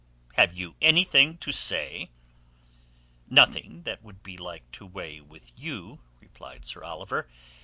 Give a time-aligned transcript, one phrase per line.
[0.33, 2.09] Have you anything to say?"
[3.29, 7.29] "Nothing that would be like to weigh with you," replied Sir Oliver.